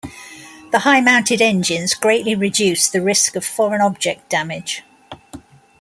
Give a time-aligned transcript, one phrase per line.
[0.71, 4.81] The high-mounted engines greatly reduce the risk of foreign object damage.